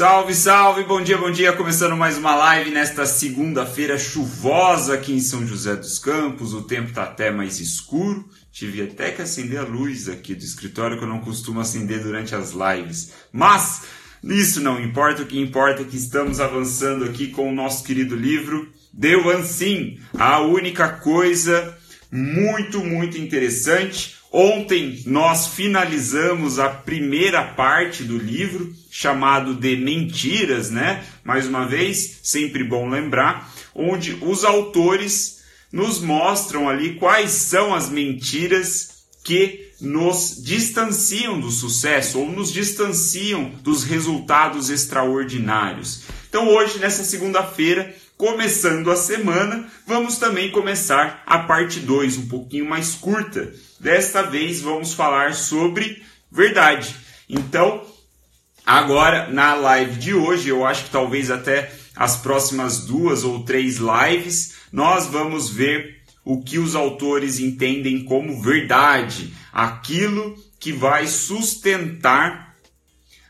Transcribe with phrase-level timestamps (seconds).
[0.00, 1.52] Salve, salve, bom dia, bom dia.
[1.52, 6.54] Começando mais uma live nesta segunda-feira chuvosa aqui em São José dos Campos.
[6.54, 8.26] O tempo tá até mais escuro.
[8.50, 12.34] Tive até que acender a luz aqui do escritório que eu não costumo acender durante
[12.34, 13.12] as lives.
[13.30, 13.82] Mas
[14.24, 18.16] isso não importa, o que importa é que estamos avançando aqui com o nosso querido
[18.16, 21.76] livro The One a única coisa
[22.10, 24.16] muito, muito interessante.
[24.32, 31.04] Ontem nós finalizamos a primeira parte do livro, chamado de Mentiras, né?
[31.24, 35.40] Mais uma vez, sempre bom lembrar, onde os autores
[35.72, 43.50] nos mostram ali quais são as mentiras que nos distanciam do sucesso ou nos distanciam
[43.62, 46.02] dos resultados extraordinários.
[46.28, 52.68] Então, hoje, nessa segunda-feira, começando a semana, vamos também começar a parte 2, um pouquinho
[52.68, 53.50] mais curta.
[53.80, 56.94] Desta vez vamos falar sobre verdade.
[57.26, 57.82] Então,
[58.66, 63.78] agora na live de hoje, eu acho que talvez até as próximas duas ou três
[63.78, 72.49] lives, nós vamos ver o que os autores entendem como verdade, aquilo que vai sustentar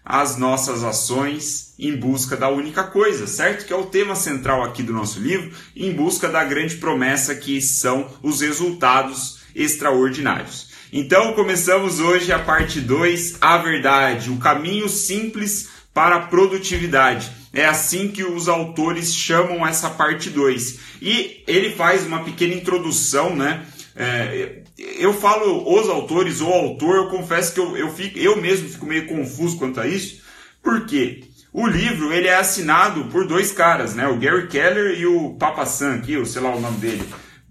[0.05, 3.67] as nossas ações em busca da única coisa, certo?
[3.67, 7.61] Que é o tema central aqui do nosso livro, em busca da grande promessa que
[7.61, 10.71] são os resultados extraordinários.
[10.93, 17.31] Então, começamos hoje a parte 2, a verdade, o caminho simples para a produtividade.
[17.53, 20.79] É assim que os autores chamam essa parte 2.
[21.03, 23.65] E ele faz uma pequena introdução, né?
[23.97, 28.69] É, eu falo os autores ou autor, eu confesso que eu, eu, fico, eu mesmo
[28.69, 30.23] fico meio confuso quanto a isso,
[30.63, 34.07] porque o livro ele é assinado por dois caras, né?
[34.07, 37.05] O Gary Keller e o Papa San, aqui, ou sei lá o nome dele.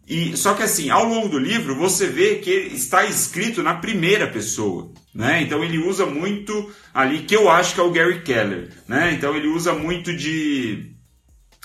[0.08, 4.26] E só que assim, ao longo do livro você vê que está escrito na primeira
[4.26, 5.44] pessoa, né?
[5.44, 9.14] Então ele usa muito ali que eu acho que é o Gary Keller, né?
[9.14, 10.96] Então ele usa muito de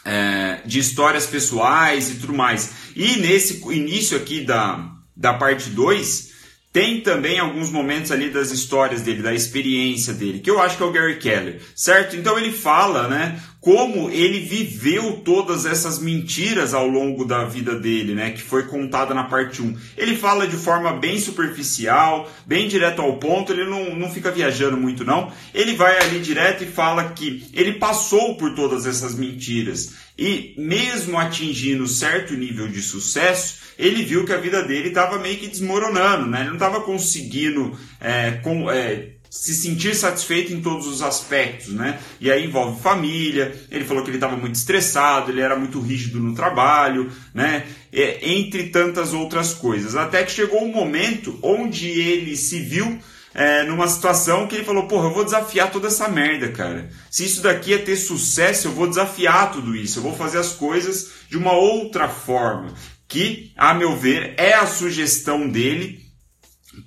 [0.05, 2.73] é, de histórias pessoais e tudo mais.
[2.95, 6.35] E nesse início aqui da, da parte 2,
[6.73, 10.83] tem também alguns momentos ali das histórias dele, da experiência dele, que eu acho que
[10.83, 12.17] é o Gary Keller, certo?
[12.17, 18.15] Então ele fala, né, como ele viveu todas essas mentiras ao longo da vida dele,
[18.15, 19.75] né, que foi contada na parte 1.
[19.97, 24.77] Ele fala de forma bem superficial, bem direto ao ponto, ele não, não fica viajando
[24.77, 25.33] muito não.
[25.55, 31.19] Ele vai ali direto e fala que ele passou por todas essas mentiras e mesmo
[31.19, 36.27] atingindo certo nível de sucesso, ele viu que a vida dele estava meio que desmoronando,
[36.27, 36.41] né?
[36.41, 41.99] Ele não estava conseguindo é, com, é, se sentir satisfeito em todos os aspectos, né?
[42.21, 43.53] E aí envolve família.
[43.69, 47.67] Ele falou que ele estava muito estressado, ele era muito rígido no trabalho, né?
[47.93, 49.97] É, entre tantas outras coisas.
[49.97, 52.97] Até que chegou um momento onde ele se viu
[53.35, 56.89] é, numa situação que ele falou: Porra, eu vou desafiar toda essa merda, cara.
[57.11, 59.99] Se isso daqui é ter sucesso, eu vou desafiar tudo isso.
[59.99, 62.73] Eu vou fazer as coisas de uma outra forma
[63.09, 66.01] que, a meu ver, é a sugestão dele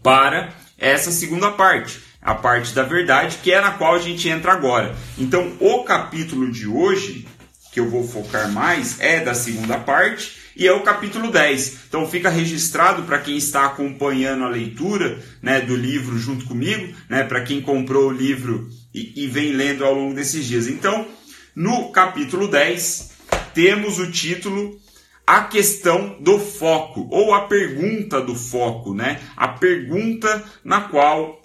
[0.01, 4.51] para essa segunda parte, a parte da verdade, que é na qual a gente entra
[4.51, 4.93] agora.
[5.17, 7.25] Então, o capítulo de hoje,
[7.71, 11.85] que eu vou focar mais, é da segunda parte e é o capítulo 10.
[11.88, 17.23] Então fica registrado para quem está acompanhando a leitura né, do livro junto comigo, né,
[17.23, 20.67] para quem comprou o livro e, e vem lendo ao longo desses dias.
[20.67, 21.07] Então,
[21.55, 23.09] no capítulo 10,
[23.53, 24.77] temos o título
[25.25, 29.19] a questão do foco, ou a pergunta do foco, né?
[29.35, 31.41] A pergunta na qual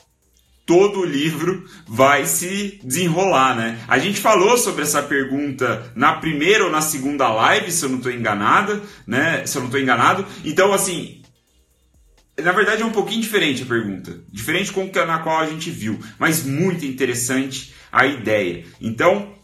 [0.65, 3.79] todo o livro vai se desenrolar, né?
[3.89, 7.99] A gente falou sobre essa pergunta na primeira ou na segunda live, se eu não
[7.99, 9.45] estou enganado, né?
[9.47, 10.25] Se eu não estou enganado.
[10.45, 11.23] Então, assim,
[12.41, 15.71] na verdade é um pouquinho diferente a pergunta, diferente com a na qual a gente
[15.71, 18.65] viu, mas muito interessante a ideia.
[18.81, 19.35] Então,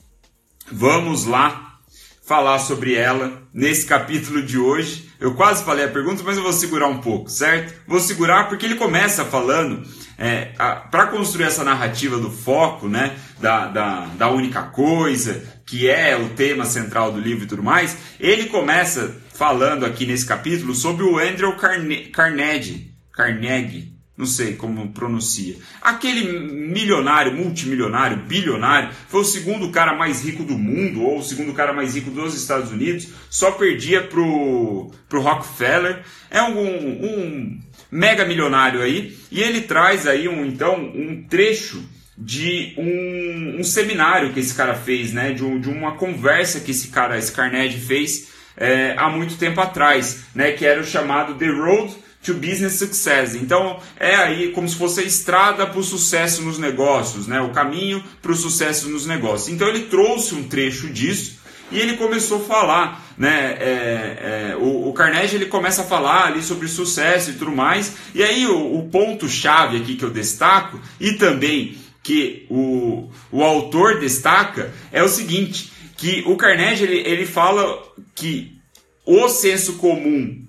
[0.70, 1.78] vamos lá
[2.26, 5.07] falar sobre ela nesse capítulo de hoje.
[5.20, 7.74] Eu quase falei a pergunta, mas eu vou segurar um pouco, certo?
[7.86, 9.82] Vou segurar porque ele começa falando,
[10.16, 10.52] é,
[10.90, 16.30] para construir essa narrativa do foco, né, da, da, da única coisa, que é o
[16.30, 21.18] tema central do livro e tudo mais, ele começa falando aqui nesse capítulo sobre o
[21.18, 25.54] Andrew Carne Carnegie, Carnegie, não sei como pronuncia.
[25.80, 31.54] Aquele milionário, multimilionário, bilionário, foi o segundo cara mais rico do mundo, ou o segundo
[31.54, 36.02] cara mais rico dos Estados Unidos, só perdia pro, pro Rockefeller.
[36.28, 37.60] É um, um
[37.92, 41.80] mega milionário aí, e ele traz aí um, então, um trecho
[42.20, 45.32] de um, um seminário que esse cara fez, né?
[45.32, 50.24] De, de uma conversa que esse cara, esse Carnegie fez é, há muito tempo atrás,
[50.34, 50.50] né?
[50.50, 53.34] Que era o chamado The Road to business success.
[53.34, 57.40] Então é aí como se fosse a estrada para o sucesso nos negócios, né?
[57.40, 59.48] O caminho para o sucesso nos negócios.
[59.48, 61.38] Então ele trouxe um trecho disso
[61.70, 63.56] e ele começou a falar, né?
[63.60, 67.94] É, é, o, o, Carnegie ele começa a falar ali sobre sucesso e tudo mais.
[68.14, 73.42] E aí o, o ponto chave aqui que eu destaco e também que o, o
[73.42, 77.82] autor destaca é o seguinte, que o Carnegie ele, ele fala
[78.14, 78.56] que
[79.04, 80.47] o senso comum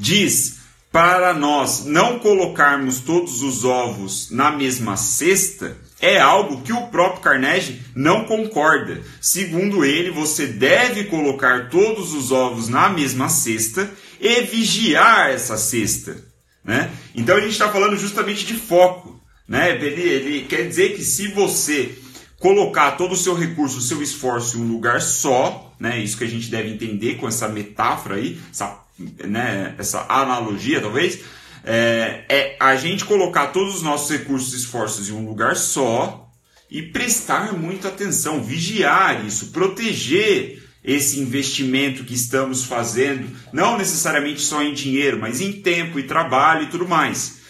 [0.00, 0.60] diz
[0.90, 7.20] para nós não colocarmos todos os ovos na mesma cesta é algo que o próprio
[7.20, 9.02] Carnegie não concorda.
[9.20, 13.88] Segundo ele, você deve colocar todos os ovos na mesma cesta
[14.18, 16.16] e vigiar essa cesta.
[16.64, 16.90] Né?
[17.14, 19.20] Então a gente está falando justamente de foco.
[19.46, 19.72] Né?
[19.72, 21.94] Ele, ele quer dizer que se você
[22.38, 25.98] colocar todo o seu recurso, o seu esforço em um lugar só, né?
[25.98, 28.79] Isso que a gente deve entender com essa metáfora aí, essa,
[29.24, 29.74] né?
[29.78, 31.20] essa analogia talvez,
[31.64, 36.28] é, é a gente colocar todos os nossos recursos e esforços em um lugar só
[36.70, 44.62] e prestar muita atenção, vigiar isso, proteger esse investimento que estamos fazendo, não necessariamente só
[44.62, 47.40] em dinheiro, mas em tempo e trabalho e tudo mais.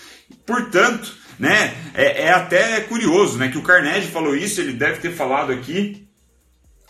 [0.44, 1.74] Portanto, né?
[1.94, 3.48] É, é até curioso, né?
[3.48, 6.06] Que o Carnegie falou isso, ele deve ter falado aqui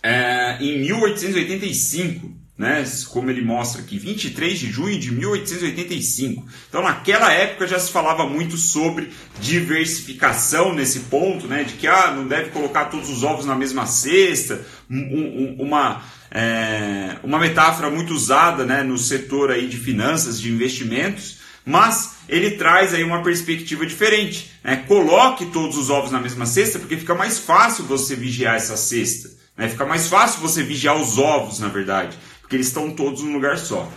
[0.03, 2.85] é, em 1885, né?
[3.09, 6.47] Como ele mostra aqui, 23 de junho de 1885.
[6.69, 9.09] Então, naquela época já se falava muito sobre
[9.41, 11.65] diversificação nesse ponto, né?
[11.65, 14.61] De que ah, não deve colocar todos os ovos na mesma cesta,
[14.91, 18.83] um, um, uma é, uma metáfora muito usada, né?
[18.83, 24.51] No setor aí de finanças, de investimentos mas ele traz aí uma perspectiva diferente.
[24.65, 24.77] Né?
[24.89, 29.31] Coloque todos os ovos na mesma cesta, porque fica mais fácil você vigiar essa cesta.
[29.61, 29.69] Né?
[29.69, 32.19] Fica mais fácil você vigiar os ovos, na verdade,
[32.51, 33.91] porque eles estão todos num lugar só.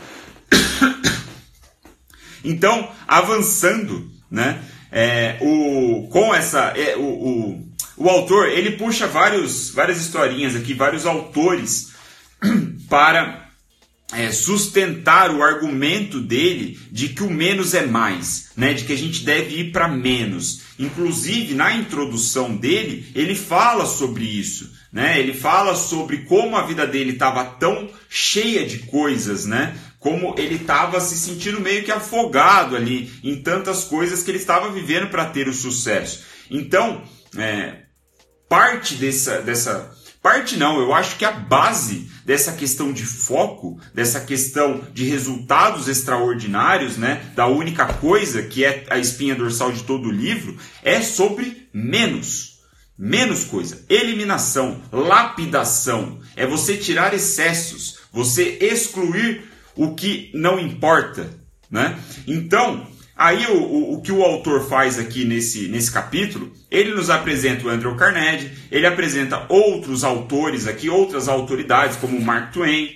[2.46, 4.62] Então, avançando, né?
[4.92, 10.74] É, o, com essa, é, o, o, o autor ele puxa vários, várias historinhas aqui,
[10.74, 11.94] vários autores
[12.90, 13.50] para
[14.12, 18.74] é, sustentar o argumento dele de que o menos é mais, né?
[18.74, 20.64] de que a gente deve ir para menos.
[20.78, 24.73] Inclusive, na introdução dele, ele fala sobre isso.
[24.94, 25.19] Né?
[25.19, 29.75] Ele fala sobre como a vida dele estava tão cheia de coisas, né?
[30.00, 34.69] como ele estava se sentindo meio que afogado ali em tantas coisas que ele estava
[34.69, 36.24] vivendo para ter o sucesso.
[36.51, 37.01] Então,
[37.36, 37.84] é,
[38.48, 39.92] parte dessa, dessa
[40.24, 45.90] Parte não, eu acho que a base dessa questão de foco, dessa questão de resultados
[45.90, 51.01] extraordinários, né, da única coisa que é a espinha dorsal de todo o livro, é
[51.01, 52.53] sobre menos.
[52.98, 59.45] Menos coisa, eliminação, lapidação, é você tirar excessos, você excluir
[59.75, 61.30] o que não importa,
[61.69, 62.00] né?
[62.28, 67.12] Então, Aí o, o, o, que o autor faz aqui nesse, nesse capítulo, ele nos
[67.12, 72.90] apresenta o Andrew Carnegie, ele apresenta outros autores aqui, outras autoridades, como Mark Twain,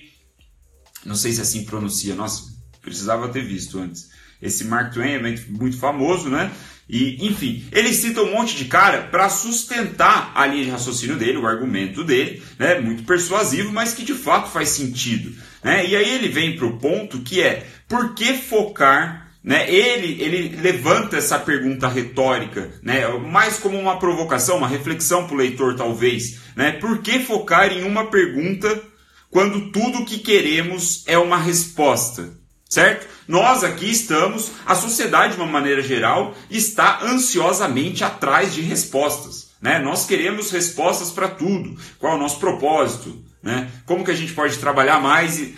[1.05, 2.56] não sei se assim pronuncia, nossa,
[2.87, 4.09] precisava ter visto antes.
[4.41, 6.51] Esse Mark Twain é muito, famoso, né?
[6.89, 11.37] E, enfim, ele cita um monte de cara para sustentar a linha de raciocínio dele,
[11.37, 12.79] o argumento dele, né?
[12.79, 15.35] Muito persuasivo, mas que de fato faz sentido.
[15.63, 15.87] Né?
[15.87, 19.71] E aí ele vem para o ponto que é por que focar né?
[19.71, 23.07] Ele, ele levanta essa pergunta retórica, né?
[23.31, 26.39] mais como uma provocação, uma reflexão para o leitor, talvez.
[26.53, 26.73] Né?
[26.73, 28.83] Por que focar em uma pergunta
[29.31, 32.36] quando tudo o que queremos é uma resposta?
[32.69, 33.07] Certo?
[33.27, 39.47] Nós aqui estamos, a sociedade de uma maneira geral está ansiosamente atrás de respostas.
[39.61, 39.79] Né?
[39.79, 41.77] Nós queremos respostas para tudo.
[41.97, 43.23] Qual é o nosso propósito?
[43.41, 43.69] Né?
[43.85, 45.55] Como que a gente pode trabalhar mais, e,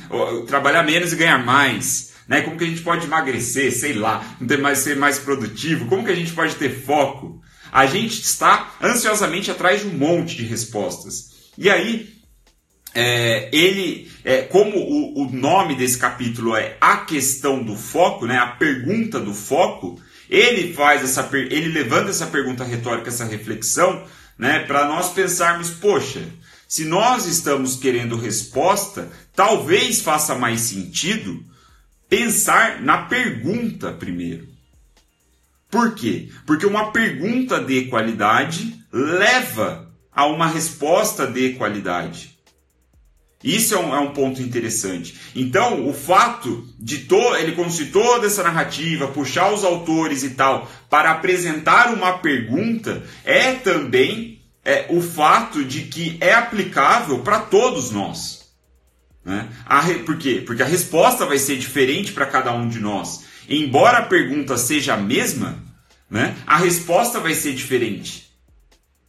[0.48, 2.10] trabalhar menos e ganhar mais?
[2.30, 2.42] né?
[2.42, 4.24] Como que a gente pode emagrecer, sei lá,
[4.62, 5.88] mais, ser mais produtivo?
[5.88, 7.42] Como que a gente pode ter foco?
[7.72, 11.32] A gente está ansiosamente atrás de um monte de respostas.
[11.58, 12.19] E aí,
[12.94, 18.38] é, ele, é, como o, o, nome desse capítulo é a questão do foco, né?
[18.38, 20.02] A pergunta do foco.
[20.30, 24.04] Ele faz essa, ele levanta essa pergunta retórica, essa reflexão,
[24.38, 24.60] né?
[24.60, 26.24] Para nós pensarmos, poxa,
[26.68, 31.44] se nós estamos querendo resposta, talvez faça mais sentido
[32.08, 34.48] pensar na pergunta primeiro.
[35.70, 36.30] Por quê?
[36.46, 42.39] Porque uma pergunta de qualidade leva a uma resposta de qualidade.
[43.44, 45.16] Isso é um, é um ponto interessante.
[45.34, 47.08] Então, o fato de
[47.40, 53.54] ele construir toda essa narrativa, puxar os autores e tal, para apresentar uma pergunta, é
[53.54, 58.50] também é, o fato de que é aplicável para todos nós.
[59.24, 59.48] Né?
[59.66, 60.44] A, por quê?
[60.46, 63.24] Porque a resposta vai ser diferente para cada um de nós.
[63.48, 65.64] embora a pergunta seja a mesma,
[66.10, 68.30] né, a resposta vai ser diferente.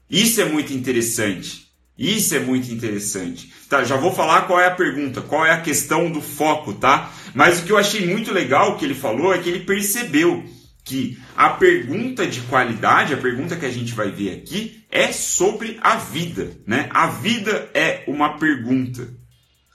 [0.09, 1.70] Isso é muito interessante.
[2.01, 3.53] Isso é muito interessante.
[3.69, 7.13] Tá, já vou falar qual é a pergunta, qual é a questão do foco, tá?
[7.35, 10.43] Mas o que eu achei muito legal que ele falou é que ele percebeu
[10.83, 15.79] que a pergunta de qualidade, a pergunta que a gente vai ver aqui, é sobre
[15.83, 16.89] a vida, né?
[16.91, 19.07] A vida é uma pergunta.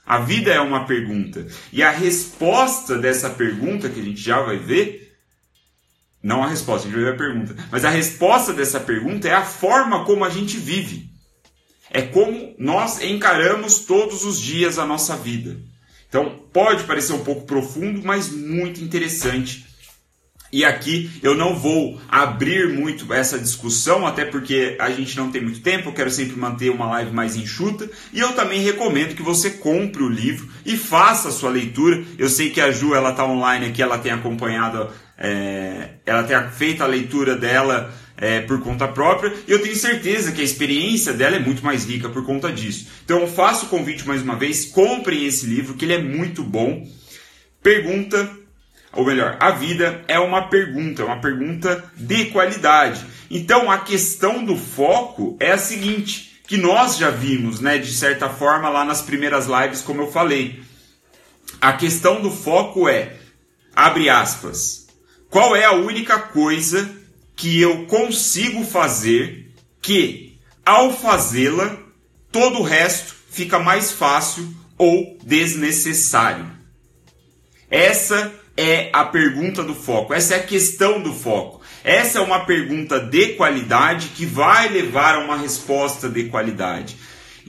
[0.04, 1.46] A vida é uma pergunta.
[1.72, 5.16] E a resposta dessa pergunta que a gente já vai ver,
[6.20, 9.32] não a resposta, a gente vai ver a pergunta, mas a resposta dessa pergunta é
[9.32, 11.14] a forma como a gente vive.
[11.90, 15.56] É como nós encaramos todos os dias a nossa vida.
[16.08, 19.66] Então, pode parecer um pouco profundo, mas muito interessante
[20.52, 25.42] e aqui eu não vou abrir muito essa discussão, até porque a gente não tem
[25.42, 27.88] muito tempo, eu quero sempre manter uma live mais enxuta.
[28.12, 32.02] E eu também recomendo que você compre o livro e faça a sua leitura.
[32.18, 34.88] Eu sei que a Ju ela está online aqui, ela tem acompanhado,
[35.18, 40.32] é, ela tem feito a leitura dela é, por conta própria, e eu tenho certeza
[40.32, 42.88] que a experiência dela é muito mais rica por conta disso.
[43.04, 46.86] Então faço o convite mais uma vez, comprem esse livro, que ele é muito bom.
[47.62, 48.30] Pergunta
[48.96, 53.04] ou melhor, a vida é uma pergunta, é uma pergunta de qualidade.
[53.30, 58.30] Então a questão do foco é a seguinte, que nós já vimos, né, de certa
[58.30, 60.62] forma lá nas primeiras lives, como eu falei.
[61.60, 63.16] A questão do foco é,
[63.74, 64.86] abre aspas,
[65.28, 66.88] qual é a única coisa
[67.36, 69.52] que eu consigo fazer
[69.82, 71.76] que, ao fazê-la,
[72.32, 76.50] todo o resto fica mais fácil ou desnecessário?
[77.70, 81.60] Essa é a pergunta do foco, essa é a questão do foco.
[81.84, 86.96] Essa é uma pergunta de qualidade que vai levar a uma resposta de qualidade.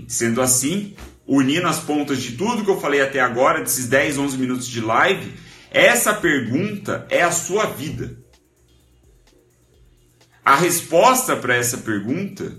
[0.08, 0.94] Sendo assim,
[1.26, 4.80] unindo as pontas de tudo que eu falei até agora, desses 10, 11 minutos de
[4.80, 5.34] live,
[5.72, 8.16] essa pergunta é a sua vida.
[10.48, 12.56] A resposta para essa pergunta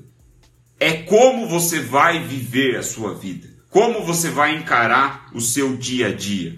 [0.78, 6.09] é como você vai viver a sua vida, como você vai encarar o seu dia
[6.09, 6.54] a dia.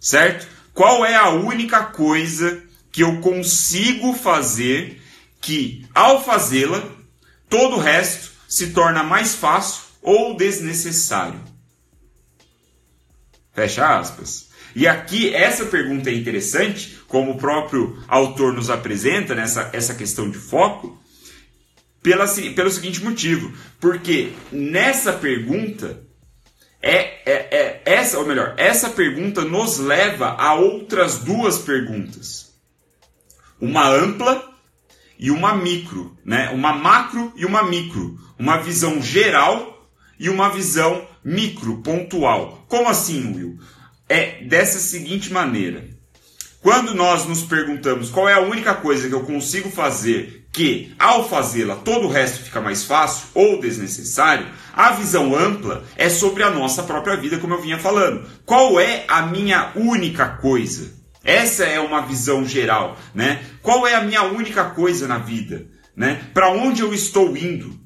[0.00, 0.48] Certo?
[0.72, 5.02] Qual é a única coisa que eu consigo fazer
[5.38, 6.82] que, ao fazê-la,
[7.46, 11.44] todo o resto se torna mais fácil ou desnecessário?
[13.52, 14.45] Fecha aspas.
[14.76, 20.30] E aqui essa pergunta é interessante, como o próprio autor nos apresenta nessa essa questão
[20.30, 21.02] de foco,
[22.02, 26.02] pela, pelo seguinte motivo, porque nessa pergunta
[26.82, 32.52] é, é, é, essa, ou melhor, essa pergunta nos leva a outras duas perguntas.
[33.58, 34.46] Uma ampla
[35.18, 36.50] e uma micro, né?
[36.50, 39.88] Uma macro e uma micro, uma visão geral
[40.20, 42.66] e uma visão micro, pontual.
[42.68, 43.58] Como assim, Will?
[44.08, 45.88] É dessa seguinte maneira.
[46.62, 51.28] Quando nós nos perguntamos qual é a única coisa que eu consigo fazer que, ao
[51.28, 56.50] fazê-la, todo o resto fica mais fácil ou desnecessário, a visão ampla é sobre a
[56.50, 58.26] nossa própria vida, como eu vinha falando.
[58.44, 60.92] Qual é a minha única coisa?
[61.22, 63.44] Essa é uma visão geral, né?
[63.60, 66.30] Qual é a minha única coisa na vida, né?
[66.32, 67.78] Para onde eu estou indo?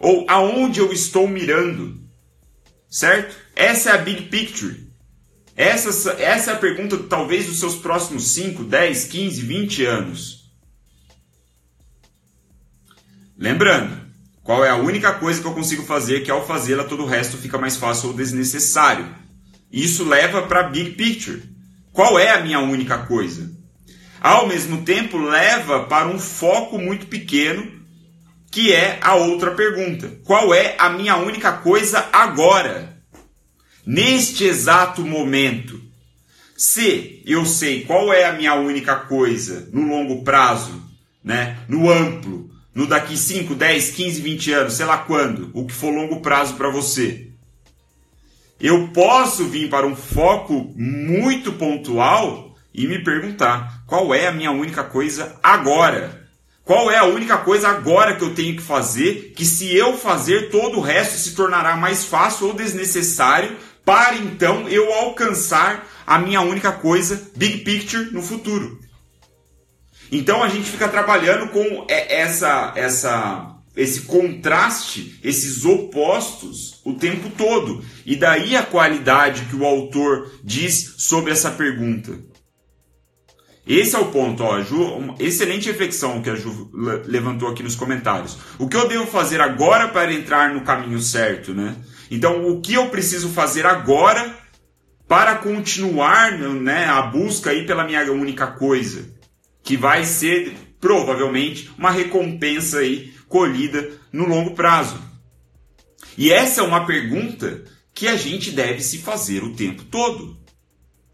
[0.00, 2.00] Ou aonde eu estou mirando?
[2.88, 3.36] Certo?
[3.54, 4.85] Essa é a big picture.
[5.56, 10.52] Essa, essa é a pergunta, talvez, dos seus próximos 5, 10, 15, 20 anos.
[13.38, 13.98] Lembrando,
[14.42, 17.38] qual é a única coisa que eu consigo fazer que ao fazê-la todo o resto
[17.38, 19.08] fica mais fácil ou desnecessário?
[19.72, 21.42] Isso leva para a big picture.
[21.90, 23.50] Qual é a minha única coisa?
[24.20, 27.80] Ao mesmo tempo, leva para um foco muito pequeno,
[28.50, 32.95] que é a outra pergunta: qual é a minha única coisa agora?
[33.86, 35.80] Neste exato momento.
[36.56, 40.82] Se eu sei qual é a minha única coisa no longo prazo,
[41.22, 45.72] né, no amplo, no daqui 5, 10, 15, 20 anos, sei lá quando, o que
[45.72, 47.28] for longo prazo para você.
[48.58, 54.50] Eu posso vir para um foco muito pontual e me perguntar qual é a minha
[54.50, 56.26] única coisa agora.
[56.66, 60.50] Qual é a única coisa agora que eu tenho que fazer que, se eu fazer,
[60.50, 66.40] todo o resto se tornará mais fácil ou desnecessário para então eu alcançar a minha
[66.40, 68.80] única coisa, big picture, no futuro.
[70.10, 77.84] Então a gente fica trabalhando com essa, essa, esse contraste, esses opostos o tempo todo.
[78.04, 82.18] E daí a qualidade que o autor diz sobre essa pergunta.
[83.64, 86.70] Esse é o ponto, ó, Ju, uma excelente reflexão que a Ju
[87.04, 88.36] levantou aqui nos comentários.
[88.58, 91.76] O que eu devo fazer agora para entrar no caminho certo, né?
[92.10, 94.36] Então, o que eu preciso fazer agora
[95.08, 99.08] para continuar né, a busca aí pela minha única coisa,
[99.62, 105.00] que vai ser provavelmente uma recompensa aí colhida no longo prazo.
[106.16, 110.38] E essa é uma pergunta que a gente deve se fazer o tempo todo.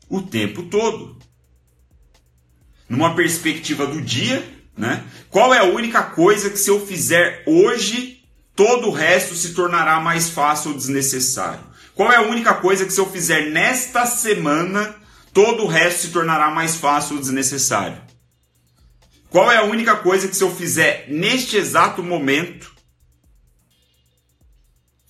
[0.08, 1.18] O tempo todo.
[2.88, 4.44] Numa perspectiva do dia,
[4.76, 5.04] né?
[5.30, 8.21] Qual é a única coisa que se eu fizer hoje,
[8.54, 11.64] todo o resto se tornará mais fácil ou desnecessário?
[11.94, 14.94] Qual é a única coisa que se eu fizer nesta semana,
[15.32, 18.00] todo o resto se tornará mais fácil ou desnecessário?
[19.28, 22.70] Qual é a única coisa que se eu fizer neste exato momento,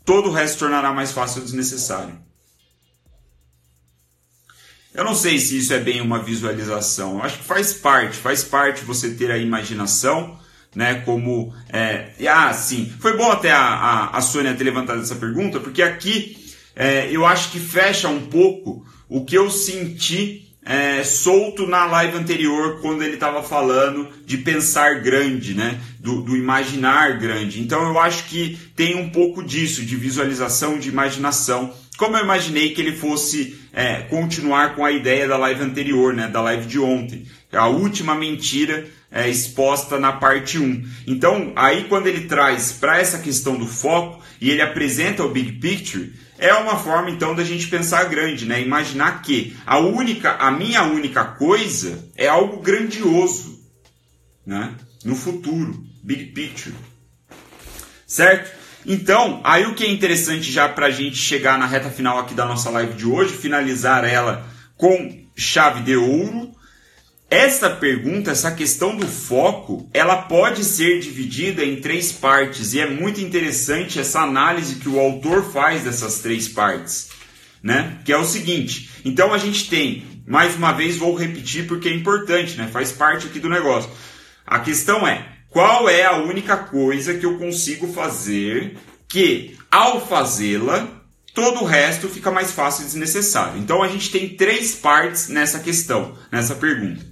[0.05, 2.21] todo o resto se tornará mais fácil ou desnecessário?
[4.95, 7.15] Eu não sei se isso é bem uma visualização.
[7.15, 10.39] Eu acho que faz parte, faz parte você ter a imaginação,
[10.75, 11.02] né?
[11.05, 12.93] Como é, ah, sim.
[13.00, 16.37] Foi bom até a, a, a Sônia ter levantado essa pergunta, porque aqui
[16.75, 22.17] é, eu acho que fecha um pouco o que eu senti é, solto na live
[22.17, 25.81] anterior, quando ele estava falando de pensar grande, né?
[25.99, 27.61] Do, do, imaginar grande.
[27.61, 31.75] Então eu acho que tem um pouco disso, de visualização, de imaginação.
[31.99, 36.29] Como eu imaginei que ele fosse é, continuar com a ideia da live anterior, né?
[36.29, 37.26] Da live de ontem.
[37.52, 40.85] A última mentira é, exposta na parte 1.
[41.06, 45.52] Então, aí quando ele traz para essa questão do foco e ele apresenta o big
[45.52, 48.61] picture, é uma forma então da gente pensar grande, né?
[48.61, 53.61] Imaginar que a única, a minha única coisa é algo grandioso,
[54.44, 54.75] né?
[55.04, 56.75] No futuro, big picture.
[58.06, 58.50] Certo?
[58.85, 62.35] Então, aí o que é interessante já para a gente chegar na reta final aqui
[62.35, 64.44] da nossa live de hoje, finalizar ela
[64.76, 66.50] com chave de ouro,
[67.33, 72.87] essa pergunta, essa questão do foco, ela pode ser dividida em três partes e é
[72.87, 77.09] muito interessante essa análise que o autor faz dessas três partes,
[77.62, 78.01] né?
[78.05, 81.95] Que é o seguinte: então a gente tem, mais uma vez vou repetir porque é
[81.95, 82.69] importante, né?
[82.71, 83.91] Faz parte aqui do negócio.
[84.47, 88.77] A questão é: qual é a única coisa que eu consigo fazer
[89.09, 90.87] que, ao fazê-la,
[91.33, 93.59] todo o resto fica mais fácil e desnecessário?
[93.59, 97.12] Então a gente tem três partes nessa questão, nessa pergunta.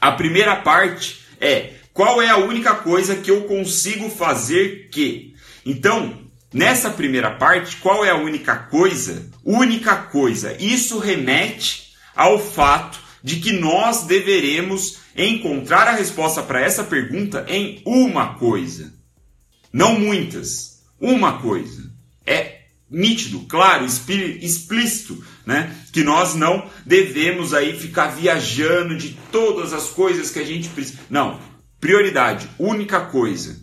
[0.00, 5.34] A primeira parte é qual é a única coisa que eu consigo fazer que.
[5.64, 9.30] Então, nessa primeira parte, qual é a única coisa?
[9.44, 10.56] Única coisa.
[10.60, 17.82] Isso remete ao fato de que nós deveremos encontrar a resposta para essa pergunta em
[17.84, 18.92] uma coisa.
[19.72, 20.82] Não muitas.
[21.00, 21.90] Uma coisa.
[22.24, 22.56] É
[22.90, 25.74] nítido, claro, explícito, né?
[25.96, 30.98] Que nós não devemos aí ficar viajando de todas as coisas que a gente precisa.
[31.08, 31.40] Não,
[31.80, 33.58] prioridade, única coisa.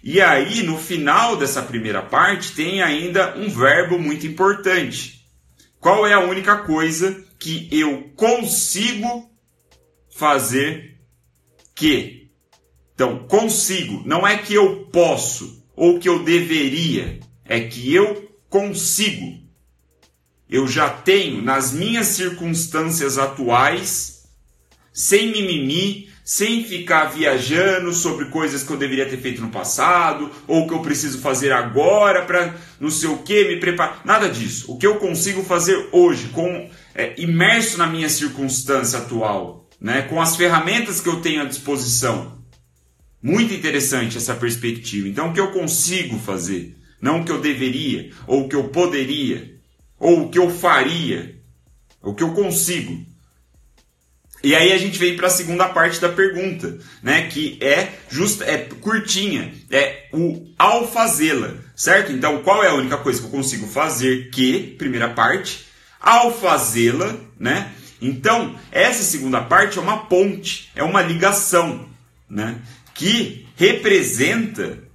[0.00, 5.26] E aí, no final dessa primeira parte, tem ainda um verbo muito importante.
[5.80, 9.28] Qual é a única coisa que eu consigo
[10.16, 11.00] fazer
[11.74, 12.30] que?
[12.94, 19.45] Então, consigo, não é que eu posso ou que eu deveria, é que eu consigo.
[20.48, 24.24] Eu já tenho nas minhas circunstâncias atuais,
[24.92, 30.66] sem mimimi, sem ficar viajando sobre coisas que eu deveria ter feito no passado, ou
[30.66, 34.00] que eu preciso fazer agora para não sei o que, me preparar.
[34.04, 34.72] Nada disso.
[34.72, 40.20] O que eu consigo fazer hoje, com é, imerso na minha circunstância atual, né, com
[40.20, 42.36] as ferramentas que eu tenho à disposição.
[43.22, 45.08] Muito interessante essa perspectiva.
[45.08, 46.76] Então, o que eu consigo fazer?
[47.00, 49.55] não o que eu deveria, ou o que eu poderia,
[49.98, 51.40] ou o que eu faria,
[52.02, 53.04] o que eu consigo.
[54.42, 58.44] E aí a gente vem para a segunda parte da pergunta, né, que é justa,
[58.44, 62.12] é curtinha, é o ao fazê-la, certo?
[62.12, 65.66] Então, qual é a única coisa que eu consigo fazer que, primeira parte,
[66.00, 67.72] ao fazê-la, né?
[68.00, 71.88] Então, essa segunda parte é uma ponte, é uma ligação,
[72.28, 72.60] né,
[72.94, 74.85] que representa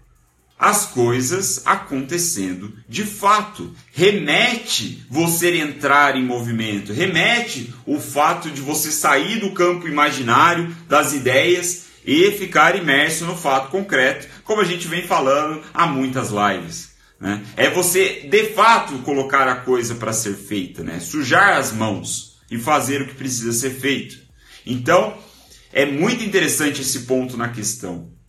[0.61, 3.73] as coisas acontecendo de fato.
[3.91, 11.13] Remete você entrar em movimento, remete o fato de você sair do campo imaginário das
[11.13, 16.91] ideias e ficar imerso no fato concreto, como a gente vem falando há muitas lives.
[17.19, 17.41] Né?
[17.57, 20.99] É você de fato colocar a coisa para ser feita, né?
[20.99, 24.19] sujar as mãos e fazer o que precisa ser feito.
[24.63, 25.17] Então,
[25.73, 28.20] é muito interessante esse ponto na questão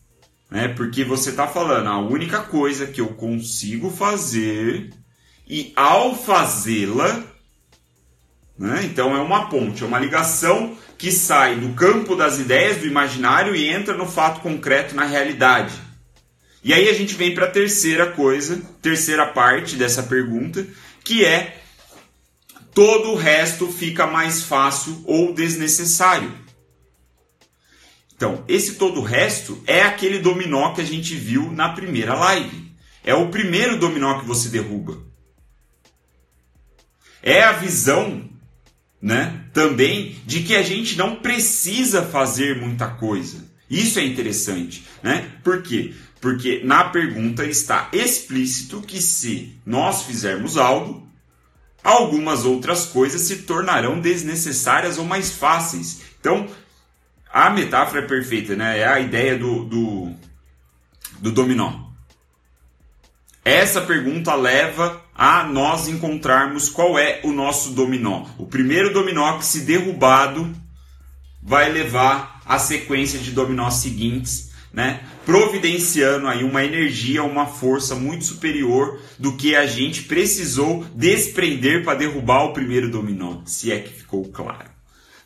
[0.53, 0.69] né?
[0.69, 4.91] Porque você está falando a única coisa que eu consigo fazer
[5.49, 7.25] e ao fazê-la,
[8.59, 8.83] né?
[8.85, 13.57] Então é uma ponte, é uma ligação que sai do campo das ideias, do imaginário
[13.57, 15.73] e entra no fato concreto, na realidade.
[16.63, 20.67] E aí a gente vem para a terceira coisa, terceira parte dessa pergunta,
[21.03, 21.63] que é
[22.75, 26.31] todo o resto fica mais fácil ou desnecessário.
[28.23, 32.73] Então, esse todo o resto é aquele dominó que a gente viu na primeira live.
[33.03, 34.97] É o primeiro dominó que você derruba.
[37.21, 38.31] É a visão,
[39.01, 43.45] né, também de que a gente não precisa fazer muita coisa.
[43.69, 45.29] Isso é interessante, né?
[45.43, 45.93] Por quê?
[46.21, 51.09] Porque na pergunta está explícito que se nós fizermos algo,
[51.83, 56.03] algumas outras coisas se tornarão desnecessárias ou mais fáceis.
[56.21, 56.49] Então,
[57.33, 58.81] a metáfora é perfeita, né?
[58.81, 60.13] É a ideia do, do,
[61.19, 61.73] do dominó.
[63.45, 68.27] Essa pergunta leva a nós encontrarmos qual é o nosso dominó.
[68.39, 70.53] O primeiro dominó que, se derrubado,
[71.43, 75.01] vai levar a sequência de dominós seguintes, né?
[75.25, 81.99] Providenciando aí uma energia, uma força muito superior do que a gente precisou desprender para
[81.99, 84.72] derrubar o primeiro dominó, se é que ficou claro.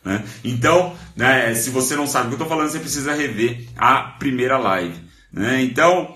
[0.07, 0.23] Né?
[0.41, 4.03] Então, né, se você não sabe o que eu estou falando, você precisa rever a
[4.03, 4.95] primeira live.
[5.29, 5.61] Né?
[5.63, 6.15] Então,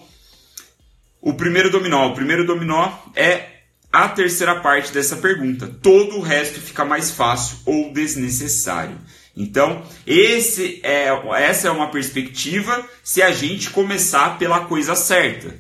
[1.20, 2.08] o primeiro dominó.
[2.08, 3.50] O primeiro dominó é
[3.92, 5.68] a terceira parte dessa pergunta.
[5.68, 8.98] Todo o resto fica mais fácil ou desnecessário.
[9.36, 11.10] Então, esse é,
[11.42, 15.54] essa é uma perspectiva se a gente começar pela coisa certa.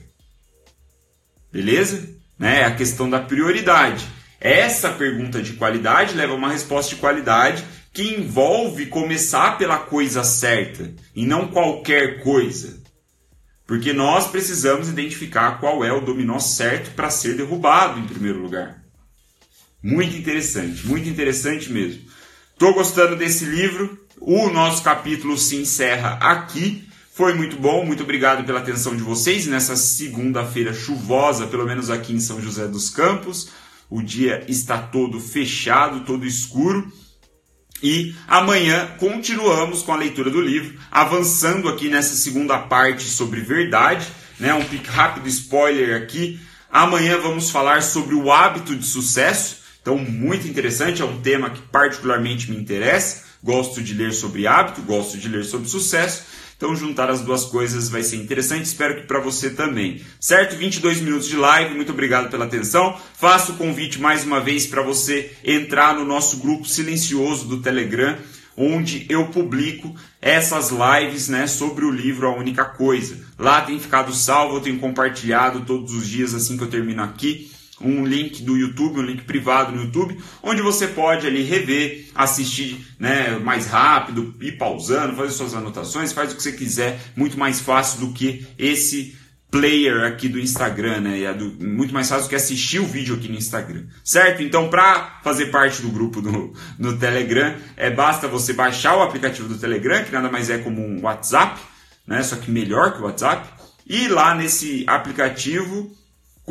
[1.51, 2.07] Beleza?
[2.39, 2.61] Né?
[2.61, 4.07] É a questão da prioridade.
[4.39, 7.63] Essa pergunta de qualidade leva a uma resposta de qualidade
[7.93, 12.81] que envolve começar pela coisa certa e não qualquer coisa.
[13.67, 18.81] Porque nós precisamos identificar qual é o dominó certo para ser derrubado em primeiro lugar.
[19.83, 22.01] Muito interessante, muito interessante mesmo.
[22.53, 23.99] Estou gostando desse livro.
[24.19, 26.87] O nosso capítulo se encerra aqui.
[27.13, 32.13] Foi muito bom, muito obrigado pela atenção de vocês nessa segunda-feira chuvosa, pelo menos aqui
[32.13, 33.49] em São José dos Campos.
[33.89, 36.91] O dia está todo fechado, todo escuro.
[37.81, 44.07] E amanhã continuamos com a leitura do livro, avançando aqui nessa segunda parte sobre verdade,
[44.39, 44.53] né?
[44.53, 46.39] Um rápido spoiler aqui.
[46.71, 49.57] Amanhã vamos falar sobre o hábito de sucesso.
[49.81, 53.23] Então, muito interessante, é um tema que particularmente me interessa.
[53.43, 56.23] Gosto de ler sobre hábito, gosto de ler sobre sucesso.
[56.61, 58.65] Então, juntar as duas coisas vai ser interessante.
[58.65, 59.99] Espero que para você também.
[60.19, 60.55] Certo?
[60.55, 61.73] 22 minutos de live.
[61.73, 62.95] Muito obrigado pela atenção.
[63.17, 68.15] Faço o convite mais uma vez para você entrar no nosso grupo silencioso do Telegram,
[68.55, 73.17] onde eu publico essas lives né, sobre o livro A Única Coisa.
[73.39, 77.49] Lá tem ficado salvo, eu tenho compartilhado todos os dias assim que eu termino aqui
[77.83, 82.85] um link do YouTube, um link privado no YouTube, onde você pode ali rever, assistir
[82.99, 87.59] né, mais rápido, ir pausando, fazer suas anotações, faz o que você quiser, muito mais
[87.59, 89.19] fácil do que esse
[89.51, 91.21] player aqui do Instagram, né?
[91.21, 94.41] É do, muito mais fácil do que assistir o vídeo aqui no Instagram, certo?
[94.41, 99.49] Então, para fazer parte do grupo do, no Telegram, é basta você baixar o aplicativo
[99.49, 101.59] do Telegram, que nada mais é como um WhatsApp,
[102.07, 102.23] né?
[102.23, 103.47] Só que melhor que o WhatsApp.
[103.85, 105.91] E lá nesse aplicativo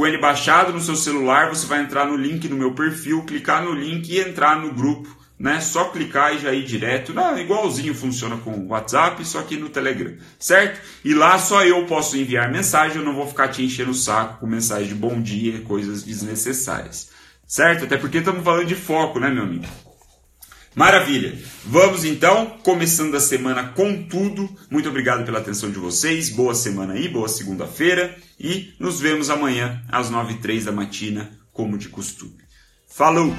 [0.00, 3.62] com ele baixado no seu celular, você vai entrar no link no meu perfil, clicar
[3.62, 5.60] no link e entrar no grupo, né?
[5.60, 7.12] Só clicar e já ir direto.
[7.12, 10.80] Não, igualzinho funciona com o WhatsApp, só que no Telegram, certo?
[11.04, 14.40] E lá só eu posso enviar mensagem, eu não vou ficar te enchendo o saco
[14.40, 17.10] com mensagem de bom dia, coisas desnecessárias.
[17.46, 17.84] Certo?
[17.84, 19.66] Até porque estamos falando de foco, né, meu amigo?
[20.74, 21.36] Maravilha!
[21.64, 24.48] Vamos então, começando a semana com tudo.
[24.70, 26.30] Muito obrigado pela atenção de vocês.
[26.30, 28.16] Boa semana aí, boa segunda-feira.
[28.38, 32.38] E nos vemos amanhã às 9h03 da matina, como de costume.
[32.86, 33.34] Falou!